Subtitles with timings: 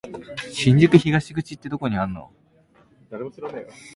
[0.51, 2.33] 新宿東口ってどこにあんの？